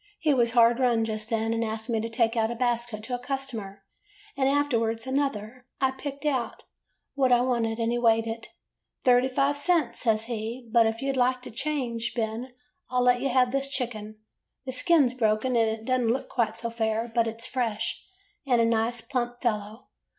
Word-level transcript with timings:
He 0.19 0.33
was 0.33 0.53
hard 0.53 0.79
run 0.79 1.05
just 1.05 1.29
then, 1.29 1.53
and 1.53 1.63
asked 1.63 1.87
me 1.87 1.99
to 2.01 2.09
take 2.09 2.35
out 2.35 2.49
a 2.49 2.55
basket 2.55 3.03
to 3.03 3.13
a 3.13 3.19
customer, 3.19 3.83
and 4.35 4.49
afterward 4.49 5.05
another. 5.05 5.67
I 5.79 5.91
picked 5.91 6.25
out 6.25 6.63
what 7.13 7.31
I 7.31 7.41
wanted 7.41 7.77
and 7.77 7.91
he 7.91 7.99
weighed 7.99 8.25
it. 8.25 8.45
[64] 8.45 8.49
HOW 8.49 8.49
BEN 8.49 8.65
FOUND 8.65 8.65
SANTA 8.65 9.03
CLAUS 9.03 9.05
'Thirty 9.05 9.35
five 9.35 9.57
cents/ 9.61 9.99
says 9.99 10.25
he, 10.25 10.69
'but 10.71 10.87
if 10.87 11.01
you 11.03 11.13
'd 11.13 11.17
like 11.17 11.41
to 11.43 11.51
change, 11.51 12.13
Ben, 12.15 12.53
I 12.89 12.97
'll 12.97 13.03
let 13.03 13.21
you 13.21 13.29
have 13.29 13.51
this 13.51 13.69
chicken. 13.69 14.17
The 14.65 14.71
skin 14.71 15.07
's 15.07 15.13
broken 15.13 15.55
and 15.55 15.69
it 15.69 15.85
does 15.85 16.01
n't 16.01 16.07
look 16.07 16.29
quite 16.29 16.57
so 16.57 16.71
fair; 16.71 17.11
but 17.13 17.27
it 17.27 17.41
's 17.41 17.45
fresh, 17.45 18.03
and 18.47 18.59
a 18.59 18.65
nice 18.65 19.01
plump 19.01 19.39
fellow. 19.39 19.89